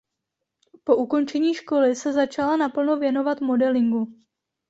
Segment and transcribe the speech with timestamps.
[0.83, 4.07] Po ukončení školy se začala naplno věnovat modelingu.